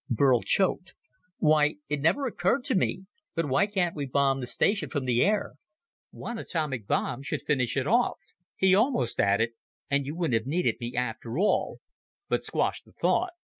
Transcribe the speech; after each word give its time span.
Burl 0.09 0.41
choked. 0.41 0.95
"Why, 1.37 1.75
it 1.87 2.01
never 2.01 2.25
occurred 2.25 2.63
to 2.63 2.73
me, 2.75 3.05
but 3.35 3.45
why 3.47 3.67
can't 3.67 3.95
we 3.95 4.07
bomb 4.07 4.39
the 4.39 4.47
station 4.47 4.89
from 4.89 5.05
the 5.05 5.23
air? 5.23 5.57
One 6.09 6.39
atomic 6.39 6.87
bomb 6.87 7.21
should 7.21 7.43
finish 7.43 7.77
it 7.77 7.85
off." 7.85 8.17
He 8.55 8.73
almost 8.73 9.19
added, 9.19 9.51
And 9.91 10.07
you 10.07 10.15
wouldn't 10.15 10.41
have 10.41 10.47
needed 10.47 10.77
me 10.79 10.95
after 10.95 11.37
all, 11.37 11.81
but 12.27 12.43
squashed 12.43 12.85
the 12.85 12.93
thought. 12.93 13.33